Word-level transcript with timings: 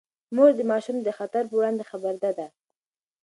مور 0.35 0.51
د 0.57 0.61
ماشوم 0.71 0.97
د 1.03 1.09
خطر 1.17 1.43
پر 1.47 1.51
وړاندې 1.57 1.83
خبرده 1.91 2.31
ده. 2.37 2.47